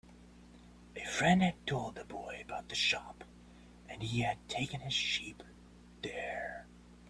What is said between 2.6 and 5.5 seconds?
the shop, and he had taken his sheep